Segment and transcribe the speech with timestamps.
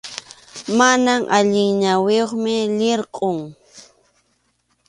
[0.77, 3.37] Mana allin ñawiyuqmi, lirqʼum.